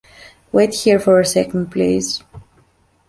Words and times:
Wait 0.51 0.73
here 0.73 0.99
for 0.99 1.19
a 1.19 1.25
second, 1.27 1.71
please. 1.71 2.23